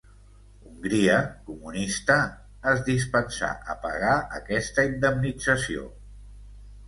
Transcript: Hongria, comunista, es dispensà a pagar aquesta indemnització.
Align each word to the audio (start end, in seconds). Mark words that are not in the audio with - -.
Hongria, 0.67 1.17
comunista, 1.49 2.15
es 2.71 2.81
dispensà 2.87 3.51
a 3.73 3.77
pagar 3.83 4.15
aquesta 4.41 4.87
indemnització. 4.93 5.85